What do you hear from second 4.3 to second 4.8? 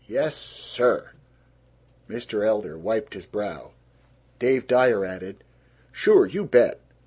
Dave